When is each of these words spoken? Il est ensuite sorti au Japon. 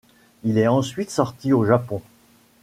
Il 0.43 0.57
est 0.57 0.65
ensuite 0.67 1.11
sorti 1.11 1.53
au 1.53 1.63
Japon. 1.63 2.01